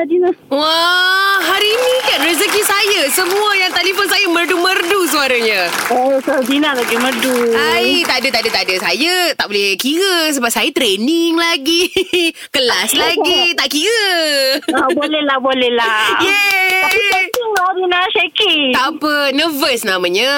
lah 0.00 0.08
Dina 0.08 0.30
Wah, 0.48 1.36
hari 1.44 1.68
ni 1.68 1.94
kan 2.02 2.24
rezeki 2.24 2.62
saya. 2.64 3.00
Semua 3.12 3.52
yang 3.54 3.68
telefon 3.68 4.08
saya 4.08 4.24
merdu-merdu 4.26 5.04
suaranya. 5.04 5.68
Oh, 5.92 6.16
so 6.18 6.40
Dina 6.40 6.72
lagi 6.72 6.96
merdu 6.96 7.52
Ai, 7.52 8.00
tak 8.02 8.24
ada, 8.24 8.28
tak 8.32 8.40
ada, 8.40 8.50
tak 8.50 8.64
ada. 8.64 8.74
Saya 8.80 9.36
tak 9.36 9.46
boleh 9.46 9.76
kira 9.76 10.32
sebab 10.32 10.48
saya 10.48 10.72
training 10.72 11.36
lagi. 11.36 11.92
Kelas 12.56 12.96
lagi. 12.96 13.52
Tak 13.60 13.68
kira. 13.68 14.08
ah, 14.72 14.88
Boleh 14.88 15.20
lah, 15.20 15.36
boleh 15.36 15.68
lah 15.68 16.16
Yeay. 16.24 16.80
Tapi 16.80 17.04
Dina, 17.72 18.00
shaking 18.10 18.72
Tak 18.72 18.86
apa, 18.96 19.14
nervous 19.30 19.80
namanya. 19.82 20.32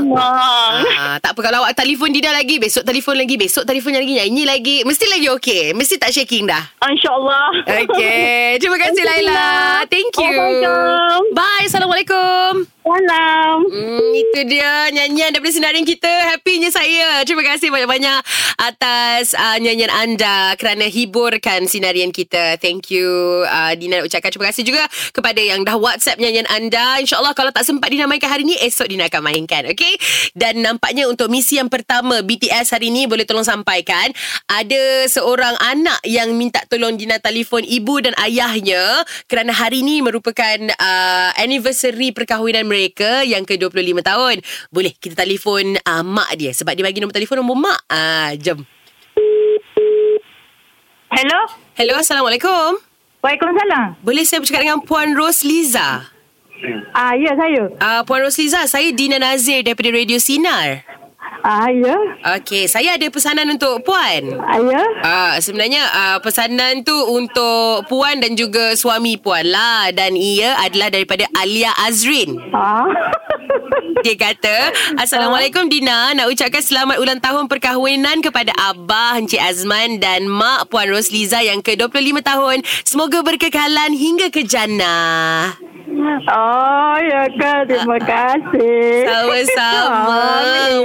Memang 0.00 0.74
Ah, 0.96 1.16
tak 1.18 1.32
apa 1.32 1.40
kalau 1.40 1.64
awak 1.64 1.74
telefon 1.74 2.10
Dina 2.10 2.30
lagi, 2.30 2.56
besok 2.56 2.82
telefon 2.82 3.16
lagi, 3.16 3.34
besok 3.34 3.64
telefon 3.64 3.92
lagi, 3.92 4.16
nyanyi 4.16 4.44
lagi. 4.44 4.76
Mesti 4.82 5.04
lagi 5.06 5.26
okey. 5.32 5.64
Mesti 5.72 5.94
tak 5.96 6.12
shaking 6.12 6.44
dah. 6.46 6.64
InsyaAllah 6.80 7.52
Okay. 7.66 8.56
Terima 8.58 8.76
kasih 8.76 9.02
Laila. 9.02 9.84
Thank 9.86 10.12
you. 10.16 10.26
Assalamualaikum. 10.26 11.20
Bye. 11.32 11.64
Assalamualaikum. 11.66 12.39
Salam 12.80 13.62
Hmm, 13.70 14.10
itu 14.16 14.40
dia 14.50 14.90
nyanyian 14.90 15.30
daripada 15.30 15.54
sinarin 15.54 15.86
kita. 15.86 16.10
Happynya 16.34 16.72
saya. 16.72 17.22
Terima 17.22 17.44
kasih 17.46 17.70
banyak-banyak 17.70 18.18
atas 18.58 19.36
uh, 19.36 19.56
nyanyian 19.62 19.92
anda 19.92 20.56
kerana 20.56 20.88
hiburkan 20.88 21.68
sinarian 21.70 22.10
kita. 22.10 22.58
Thank 22.58 22.90
you. 22.90 23.06
Uh, 23.46 23.76
Dina 23.78 24.00
nak 24.00 24.10
ucapkan 24.10 24.34
terima 24.34 24.46
kasih 24.50 24.64
juga 24.66 24.82
kepada 25.14 25.38
yang 25.38 25.62
dah 25.62 25.76
WhatsApp 25.78 26.18
nyanyian 26.18 26.50
anda. 26.50 26.98
InsyaAllah 26.98 27.36
kalau 27.36 27.54
tak 27.54 27.62
sempat 27.62 27.94
Dina 27.94 28.10
mainkan 28.10 28.26
hari 28.26 28.42
ni, 28.42 28.58
esok 28.58 28.90
Dina 28.90 29.06
akan 29.06 29.22
mainkan. 29.22 29.70
Okay? 29.70 29.94
Dan 30.34 30.64
nampaknya 30.66 31.06
untuk 31.06 31.30
misi 31.30 31.62
yang 31.62 31.70
pertama 31.70 32.26
BTS 32.26 32.74
hari 32.74 32.90
ni 32.90 33.06
boleh 33.06 33.22
tolong 33.22 33.46
sampaikan. 33.46 34.10
Ada 34.50 35.06
seorang 35.06 35.54
anak 35.62 36.02
yang 36.02 36.34
minta 36.34 36.64
tolong 36.66 36.98
Dina 36.98 37.22
telefon 37.22 37.62
ibu 37.62 38.02
dan 38.02 38.18
ayahnya 38.18 39.06
kerana 39.30 39.54
hari 39.54 39.86
ni 39.86 40.02
merupakan 40.02 40.58
uh, 40.74 41.30
anniversary 41.38 42.10
perkahwinan 42.10 42.49
mereka 42.66 43.22
yang 43.22 43.46
ke-25 43.46 44.02
tahun. 44.02 44.36
Boleh 44.74 44.92
kita 44.98 45.14
telefon 45.22 45.78
uh, 45.86 46.02
mak 46.02 46.34
dia 46.34 46.50
sebab 46.50 46.74
dia 46.74 46.82
bagi 46.82 46.98
nombor 46.98 47.14
telefon 47.14 47.38
nombor 47.38 47.56
mak. 47.58 47.78
Ah, 47.86 47.96
uh, 47.96 48.30
jom. 48.34 48.66
Hello 51.10 51.40
Hello, 51.74 51.94
Assalamualaikum. 51.96 52.76
Waalaikumsalam 53.20 54.00
Boleh 54.04 54.24
saya 54.24 54.44
bercakap 54.44 54.62
dengan 54.64 54.80
Puan 54.84 55.16
Rosliza? 55.16 56.12
Ah, 56.92 57.16
ya 57.16 57.32
saya 57.32 57.72
Uh, 57.80 58.02
Puan 58.04 58.20
Rosliza, 58.20 58.68
saya 58.68 58.92
Dina 58.92 59.16
Nazir 59.16 59.64
daripada 59.64 59.88
Radio 59.96 60.20
Sinar. 60.20 60.99
Ah, 61.40 61.72
ya. 61.72 61.96
Okey, 62.36 62.68
saya 62.68 63.00
ada 63.00 63.06
pesanan 63.08 63.48
untuk 63.48 63.80
Puan. 63.84 64.36
Ah, 64.44 64.60
ya. 64.60 64.82
Ah, 65.00 65.34
sebenarnya 65.40 65.82
ah, 65.92 66.18
pesanan 66.20 66.84
tu 66.84 66.92
untuk 66.92 67.88
Puan 67.88 68.20
dan 68.20 68.36
juga 68.36 68.76
suami 68.76 69.16
Puan 69.16 69.48
lah. 69.48 69.88
Dan 69.92 70.16
ia 70.16 70.60
adalah 70.60 70.92
daripada 70.92 71.24
Alia 71.36 71.72
Azrin. 71.80 72.36
Ah. 72.52 72.84
Dia 74.00 74.16
kata, 74.16 74.72
Assalamualaikum 74.96 75.68
Dina. 75.68 76.16
Nak 76.16 76.32
ucapkan 76.32 76.64
selamat 76.64 76.96
ulang 77.00 77.20
tahun 77.20 77.52
perkahwinan 77.52 78.24
kepada 78.24 78.52
Abah 78.56 79.20
Encik 79.20 79.40
Azman 79.40 80.00
dan 80.00 80.24
Mak 80.24 80.72
Puan 80.72 80.88
Rosliza 80.88 81.44
yang 81.44 81.60
ke-25 81.60 82.16
tahun. 82.24 82.58
Semoga 82.84 83.20
berkekalan 83.20 83.92
hingga 83.92 84.32
ke 84.32 84.40
jannah. 84.44 85.69
Oh, 86.30 86.96
ya 86.98 87.22
ke. 87.28 87.52
Terima 87.68 87.98
kasih. 88.00 89.04
Sama-sama. 89.08 90.22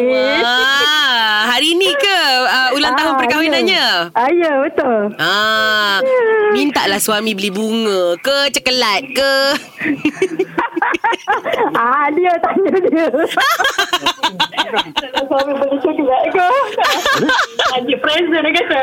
Wah. 0.04 1.42
Hari 1.56 1.72
ni 1.80 1.88
ke 1.96 2.20
uh, 2.52 2.70
ulang 2.76 2.94
tahun 3.00 3.14
Ah, 3.16 3.20
perkahwinannya? 3.24 3.88
Ya. 3.88 4.12
Ah, 4.12 4.28
ya, 4.28 4.52
betul. 4.60 5.16
Ah, 5.16 5.98
mintalah 6.52 7.00
suami 7.00 7.32
beli 7.32 7.48
bunga 7.48 8.20
ke 8.20 8.52
coklat 8.52 9.04
ke. 9.16 9.34
ah, 11.80 12.08
dia 12.14 12.34
tanya 12.42 12.72
dia. 12.80 13.08
Kalau 14.96 15.24
suami 15.30 15.54
beli 15.60 15.78
coklat 15.82 16.24
ke? 16.32 16.48
Ada 17.75 17.96
present 18.02 18.42
dia 18.44 18.52
kata. 18.56 18.80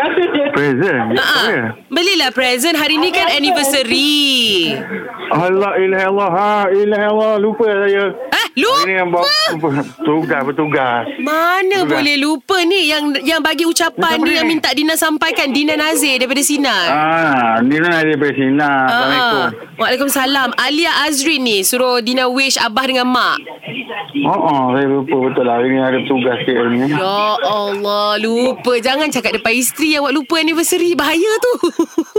Present? 0.52 1.06
Ya. 1.16 1.62
belilah 1.88 2.30
present 2.32 2.76
hari 2.78 2.96
ni 2.98 3.10
kan 3.10 3.28
anniversary. 3.32 4.76
Allah 5.32 5.72
ilah 5.80 6.02
Allah 6.12 6.30
ha, 6.30 6.54
ilah 6.70 7.00
Allah 7.08 7.32
lupa 7.40 7.64
saya. 7.64 8.12
Ah, 8.52 8.60
lupa. 8.60 8.84
Ini 8.84 8.94
yang 8.94 9.08
bawa 9.08 9.24
tugas 10.02 10.40
bertugas. 10.44 11.04
Mana 11.18 11.82
Sudah. 11.82 11.90
boleh 11.90 12.16
lupa 12.16 12.60
ni 12.60 12.86
yang 12.86 13.16
yang 13.22 13.40
bagi 13.40 13.64
ucapan 13.64 14.20
ni 14.20 14.28
ni? 14.28 14.36
yang 14.36 14.44
minta 14.46 14.68
Dina 14.70 14.92
sampaikan 14.92 15.48
Dina 15.48 15.72
Nazir 15.72 16.16
daripada 16.16 16.42
Sinar. 16.42 16.86
Ah, 16.86 17.52
ni 17.60 17.80
lah 17.80 18.02
dia 18.02 18.12
dari 18.12 18.34
sini. 18.34 18.60
Assalamualaikum. 18.60 19.40
Ah, 19.40 19.48
Waalaikumsalam. 19.78 20.48
Alia 20.54 20.92
Azrin 21.02 21.40
ni 21.40 21.56
suruh 21.62 21.98
Dina 21.98 22.28
wish 22.28 22.60
abah 22.60 22.84
dengan 22.84 23.08
mak. 23.08 23.40
Oh, 24.22 24.36
oh, 24.36 24.62
saya 24.70 24.84
lupa 24.86 25.16
betul 25.24 25.42
lah. 25.42 25.56
Hari 25.56 25.68
ni 25.68 25.80
ada 25.80 25.98
tugas 26.04 26.36
sikit 26.44 26.68
ni. 26.68 26.84
Ya 26.92 27.18
Allah, 27.40 28.20
lupa. 28.20 28.76
Jangan 28.76 29.08
cakap 29.08 29.32
depan 29.34 29.56
isteri 29.56 29.96
awak 29.96 30.12
lupa 30.12 30.36
anniversary. 30.36 30.92
Bahaya 30.92 31.32
tu. 31.40 31.52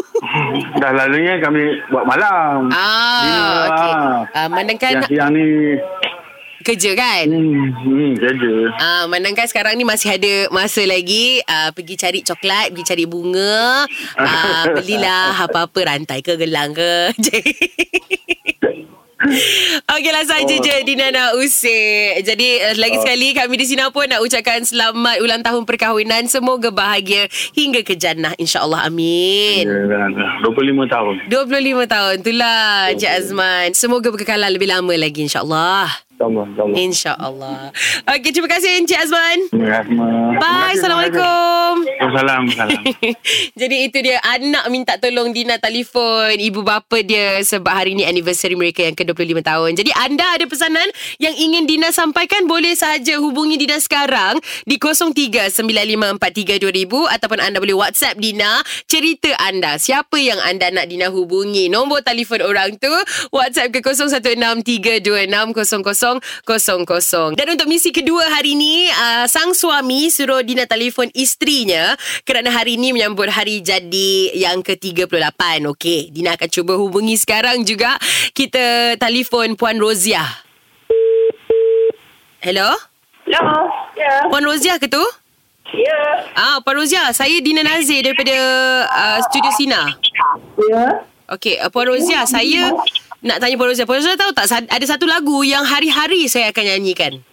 Dah 0.82 0.90
lalunya 0.92 1.38
kami 1.38 1.62
buat 1.88 2.04
malam. 2.04 2.74
ah, 2.74 3.22
Dinner 3.22 3.46
okey. 3.46 3.92
lah. 3.94 4.18
Ah, 4.34 4.48
mandangkan 4.50 4.92
Siang-siang 5.00 5.30
ni 5.32 5.46
kerja 6.64 6.92
kan? 6.96 7.26
hmm, 7.28 7.68
hmm, 7.84 8.12
kerja. 8.18 8.52
Ah, 8.80 9.04
mandangkan 9.12 9.46
sekarang 9.46 9.76
ni 9.76 9.84
masih 9.84 10.16
ada 10.16 10.34
masa 10.50 10.82
lagi 10.88 11.44
ah, 11.46 11.70
pergi 11.76 12.00
cari 12.00 12.20
coklat, 12.24 12.72
pergi 12.72 12.86
cari 12.88 13.06
bunga, 13.06 13.86
ah, 14.18 14.64
belilah 14.76 15.36
apa-apa 15.44 15.80
rantai 15.94 16.24
ke 16.24 16.40
gelang 16.40 16.72
ke. 16.72 17.12
Okeylah 19.88 20.26
saja 20.28 20.54
Oh. 20.54 20.60
je 20.60 20.76
Dina 20.84 21.08
nak 21.10 21.40
usik. 21.40 22.28
Jadi 22.28 22.60
uh, 22.60 22.76
lagi 22.76 23.00
sekali 23.00 23.32
kami 23.32 23.56
di 23.56 23.66
sini 23.66 23.84
pun 23.90 24.06
nak 24.06 24.20
ucapkan 24.20 24.60
selamat 24.62 25.24
ulang 25.24 25.40
tahun 25.40 25.64
perkahwinan. 25.64 26.28
Semoga 26.28 26.70
bahagia 26.70 27.32
hingga 27.56 27.88
ke 27.88 27.96
jannah 27.96 28.36
insya-Allah. 28.36 28.84
Amin. 28.92 29.64
Ya, 29.64 29.80
dah, 29.88 30.08
dah. 30.12 30.32
25 30.44 30.92
tahun. 30.92 31.14
25 31.32 31.88
tahun 31.88 32.16
itulah 32.20 32.92
Encik 32.92 33.12
Azman. 33.12 33.68
Semoga 33.72 34.12
berkekalan 34.12 34.52
lebih 34.52 34.68
lama 34.70 34.94
lagi 34.94 35.24
insya-Allah. 35.24 35.88
Sama, 36.24 36.48
sama. 36.56 36.72
Insya-Allah. 36.80 37.76
Okey, 38.08 38.32
terima 38.32 38.48
kasih 38.48 38.80
Encik 38.80 38.96
Azman. 38.96 39.44
Terima 39.52 39.76
kasih. 39.76 39.92
Bye. 40.40 40.80
Assalamualaikum. 40.80 41.72
Waalaikumsalam. 41.84 42.44
Jadi 43.60 43.76
itu 43.92 43.98
dia 44.00 44.24
anak 44.24 44.72
minta 44.72 44.96
tolong 44.96 45.36
Dina 45.36 45.60
telefon 45.60 46.40
ibu 46.40 46.64
bapa 46.64 47.04
dia 47.04 47.44
sebab 47.44 47.76
hari 47.76 47.92
ni 47.98 48.08
anniversary 48.08 48.56
mereka 48.56 48.88
yang 48.88 48.96
ke-25 48.96 49.44
tahun. 49.44 49.76
Jadi 49.76 49.92
anda 50.00 50.24
ada 50.32 50.48
pesanan 50.48 50.88
yang 51.20 51.36
ingin 51.36 51.68
Dina 51.68 51.92
sampaikan 51.92 52.48
boleh 52.48 52.72
saja 52.78 53.20
hubungi 53.20 53.60
Dina 53.60 53.76
sekarang 53.84 54.40
di 54.64 54.80
0395432000 54.80 55.60
ataupun 57.20 57.40
anda 57.44 57.60
boleh 57.60 57.76
WhatsApp 57.76 58.16
Dina 58.16 58.64
cerita 58.88 59.36
anda 59.44 59.76
siapa 59.76 60.16
yang 60.16 60.40
anda 60.48 60.72
nak 60.72 60.88
Dina 60.88 61.12
hubungi. 61.12 61.68
Nombor 61.68 62.00
telefon 62.06 62.40
orang 62.46 62.80
tu 62.80 62.94
WhatsApp 63.36 63.76
ke 63.76 63.84
0163260000. 63.84 66.13
Dan 67.38 67.56
untuk 67.56 67.70
misi 67.70 67.96
kedua 67.96 68.28
hari 68.34 68.58
ni 68.58 68.90
uh, 68.90 69.26
sang 69.30 69.56
suami 69.56 70.12
suruh 70.12 70.44
Dina 70.44 70.68
telefon 70.68 71.08
isterinya 71.16 71.96
kerana 72.28 72.52
hari 72.52 72.76
ini 72.76 72.92
menyambut 72.92 73.32
hari 73.32 73.64
jadi 73.64 74.36
yang 74.36 74.66
ke-38. 74.66 75.64
Okey, 75.72 76.12
Dina 76.12 76.36
akan 76.36 76.50
cuba 76.52 76.74
hubungi 76.76 77.16
sekarang 77.16 77.64
juga. 77.64 77.96
Kita 78.36 78.98
telefon 79.00 79.56
Puan 79.56 79.80
Rozia. 79.80 80.26
Hello? 82.44 82.76
Ya. 83.24 83.40
Ya. 83.96 84.28
Puan 84.28 84.44
Rozia 84.44 84.76
ke 84.76 84.92
tu? 84.92 85.00
Ya. 85.72 86.00
Ah, 86.36 86.58
Puan 86.60 86.76
Rozia, 86.84 87.10
saya 87.16 87.40
Dina 87.40 87.64
Nazir 87.64 88.04
daripada 88.04 88.36
uh, 88.92 89.20
Studio 89.32 89.52
Sina. 89.56 89.82
Ya. 90.60 91.08
Okey, 91.32 91.58
uh, 91.64 91.72
Puan 91.72 91.88
Rozia, 91.88 92.28
saya 92.28 92.76
nak 93.24 93.40
tanya 93.40 93.56
Puan 93.56 93.72
Rozia. 93.72 93.88
Puan 93.88 94.04
Rozia 94.04 94.20
tahu 94.20 94.36
tak 94.36 94.68
ada 94.68 94.86
satu 94.86 95.08
lagu 95.08 95.42
yang 95.48 95.64
hari-hari 95.64 96.28
saya 96.28 96.52
akan 96.52 96.64
nyanyikan? 96.76 97.24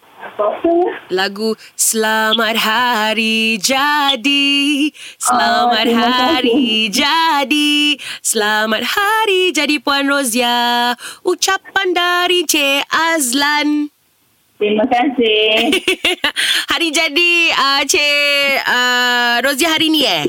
Lagu 1.13 1.53
Selamat 1.77 2.57
Hari 2.57 3.61
Jadi 3.61 4.89
Selamat 5.21 5.85
Oh, 5.91 6.01
Hari 6.01 6.89
Jadi 6.89 8.01
Selamat 8.25 8.85
Hari 8.85 9.53
Jadi 9.53 9.77
Puan 9.85 10.09
Rozia 10.09 10.97
Ucapan 11.29 11.93
dari 11.93 12.49
Cik 12.49 12.89
Azlan 12.89 13.93
Terima 14.61 14.85
kasih. 14.85 15.73
Hari 16.73 16.89
jadi 16.93 17.33
uh, 17.49 17.83
Cik 17.89 18.61
uh, 18.69 19.35
Rozia 19.41 19.73
hari 19.73 19.89
ni 19.89 20.05
eh? 20.05 20.29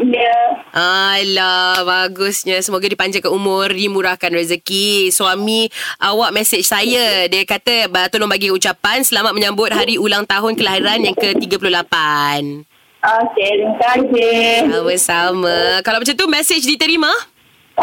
Ya. 0.00 0.55
Alah, 0.76 1.80
bagusnya. 1.80 2.60
Semoga 2.60 2.84
dipanjangkan 2.84 3.32
umur, 3.32 3.72
dimurahkan 3.72 4.28
rezeki. 4.28 5.08
Suami 5.08 5.72
awak 5.96 6.36
mesej 6.36 6.60
saya. 6.60 7.24
Dia 7.26 7.48
kata, 7.48 7.88
"Ba- 7.88 8.12
tolong 8.12 8.28
bagi 8.28 8.52
ucapan 8.52 9.00
selamat 9.00 9.32
menyambut 9.32 9.72
hari 9.72 9.96
ulang 9.96 10.28
tahun 10.28 10.52
kelahiran 10.52 11.00
yang 11.00 11.16
ke-38. 11.16 11.96
Okey, 13.00 13.50
terima 13.56 13.74
kasih. 13.80 14.68
Sama-sama. 14.68 15.56
Kalau 15.80 16.04
macam 16.04 16.12
tu, 16.12 16.26
mesej 16.28 16.60
diterima? 16.60 17.08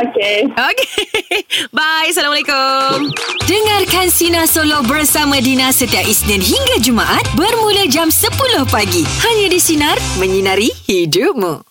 Okey. 0.00 0.48
Okey. 0.48 0.88
Bye. 1.76 2.08
Assalamualaikum. 2.08 3.08
Dengarkan 3.44 4.08
Sina 4.08 4.44
Solo 4.44 4.80
bersama 4.84 5.40
Dina 5.40 5.72
setiap 5.72 6.04
Isnin 6.04 6.40
hingga 6.40 6.76
Jumaat 6.78 7.24
bermula 7.32 7.84
jam 7.88 8.08
10 8.08 8.32
pagi. 8.68 9.04
Hanya 9.24 9.48
di 9.48 9.60
Sinar, 9.60 9.96
menyinari 10.16 10.72
hidupmu. 10.86 11.64